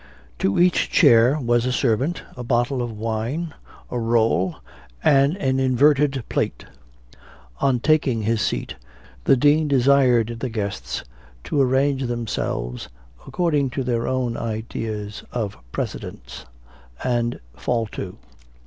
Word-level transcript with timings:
To 0.39 0.57
each 0.59 0.89
chair 0.89 1.37
was 1.39 1.67
a 1.67 1.71
servant, 1.71 2.23
a 2.35 2.43
bottle 2.43 2.81
of 2.81 2.91
wine, 2.91 3.53
a 3.91 3.99
roll, 3.99 4.55
and 5.03 5.37
an 5.37 5.59
inverted 5.59 6.23
plate. 6.27 6.65
On 7.59 7.79
taking 7.79 8.23
his 8.23 8.41
seat, 8.41 8.77
the 9.25 9.37
Dean 9.37 9.67
desired 9.67 10.37
the 10.39 10.49
guests 10.49 11.03
to 11.43 11.61
arrange 11.61 12.05
themselves 12.07 12.89
according 13.27 13.69
to 13.77 13.83
their 13.83 14.07
own 14.07 14.37
ideas 14.37 15.23
of 15.31 15.55
precedence, 15.71 16.47
and 17.03 17.39
fall 17.55 17.85
to. 17.85 18.17